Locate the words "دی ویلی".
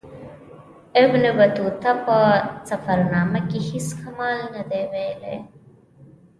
4.69-5.35